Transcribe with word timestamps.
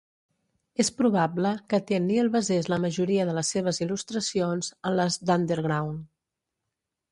És 0.83 0.87
probable 1.01 1.51
que 1.73 1.79
Tenniel 1.91 2.31
basés 2.37 2.71
la 2.73 2.79
majoria 2.87 3.27
de 3.31 3.37
les 3.41 3.53
seves 3.57 3.81
il·lustracions 3.87 4.73
en 4.91 4.99
les 5.03 5.21
d'"Under 5.29 5.61
Ground". 5.69 6.05